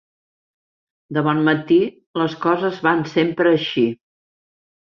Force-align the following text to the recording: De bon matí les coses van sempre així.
De 1.17 1.23
bon 1.27 1.43
matí 1.49 1.77
les 2.21 2.35
coses 2.47 2.81
van 2.89 3.07
sempre 3.15 3.53
així. 3.59 3.85